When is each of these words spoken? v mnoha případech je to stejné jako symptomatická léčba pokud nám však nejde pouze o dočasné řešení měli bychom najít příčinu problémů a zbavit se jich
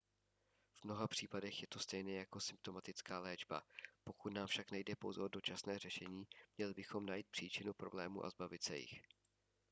v 0.73 0.83
mnoha 0.83 1.07
případech 1.07 1.61
je 1.61 1.67
to 1.67 1.79
stejné 1.79 2.11
jako 2.11 2.39
symptomatická 2.39 3.19
léčba 3.19 3.63
pokud 4.03 4.33
nám 4.33 4.47
však 4.47 4.71
nejde 4.71 4.95
pouze 4.95 5.21
o 5.21 5.27
dočasné 5.27 5.79
řešení 5.79 6.27
měli 6.57 6.73
bychom 6.73 7.05
najít 7.05 7.27
příčinu 7.29 7.73
problémů 7.73 8.25
a 8.25 8.29
zbavit 8.29 8.63
se 8.63 8.77
jich 8.77 9.01